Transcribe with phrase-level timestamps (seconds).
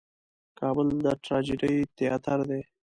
[0.59, 2.61] کابل د ټراجېډي تیاتر دی.